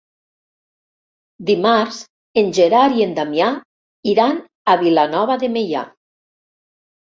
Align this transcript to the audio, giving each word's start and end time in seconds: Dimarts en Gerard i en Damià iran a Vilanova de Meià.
Dimarts 1.49 1.99
en 2.43 2.49
Gerard 2.59 2.99
i 3.03 3.07
en 3.07 3.15
Damià 3.21 3.53
iran 4.17 4.43
a 4.75 4.79
Vilanova 4.85 5.41
de 5.47 5.55
Meià. 5.61 5.89